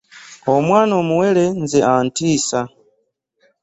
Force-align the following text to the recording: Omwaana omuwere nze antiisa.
Omwaana 0.53 0.93
omuwere 1.01 1.43
nze 1.63 1.79
antiisa. 1.93 2.61